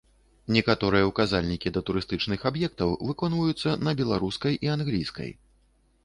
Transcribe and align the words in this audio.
Некаторыя 0.53 1.07
указальнікі 1.09 1.71
да 1.75 1.83
турыстычных 1.89 2.45
аб'ектаў 2.51 2.95
выконваюцца 3.09 3.75
на 3.89 3.93
беларускай 3.99 4.57
і 4.69 4.71
англійскай. 4.77 5.31